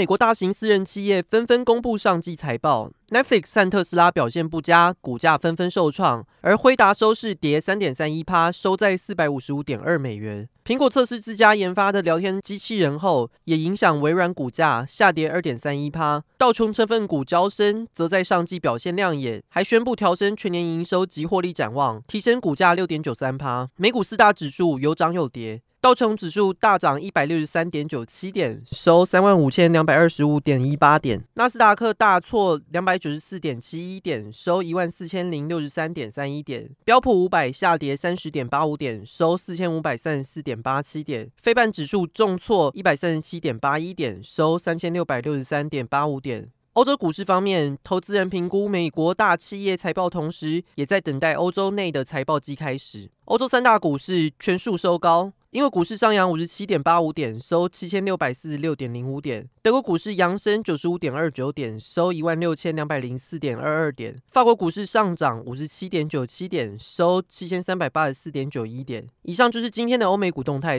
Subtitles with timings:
[0.00, 10.48] 美国大型私人企业纷纷公布上季财报，Netflix 和特斯拉表现不佳，股价纷纷受创，而辉达收市跌三点三一趴，收在四百五十五点二美元。
[10.64, 16.24] 苹果测试自家研发的聊天机器人后，也影响微软股价下跌二点三一趴。
[16.38, 23.68] 道琼成分股娇生则在上季表现亮眼，还宣布调升全年营收及获利展望，提升股价六点九三趴。
[23.76, 25.60] 美股四大指数有涨有跌。
[25.82, 46.50] 道琼指数大涨一百六十三点九七点，收三万五千两百二十五点一八点；纳斯达克大挫两百九十四点七一点，收一万四千零六十三点三一点；标普五百下跌三十点八五点，收四千五百三十四点八七点；费半指数重挫一百三十七点八一点，收三千六百六十三点八五点。
[46.74, 53.10] 欧洲股市方面，投资人评估美国大企业财报，同时也在等待欧洲内的财报季开始。
[53.24, 55.32] 欧洲三大股市全数收高。
[55.52, 69.04] 英国股市上扬五十七点八五点，收七千六百四十六点零五点；德国股市扬升九十五点二九点，收一万六千两百零四点二二点；法国股市上涨五十七点九七点，收七千三百八十四点九一点。
[69.22, 70.78] 以上就是今天的欧美股动态。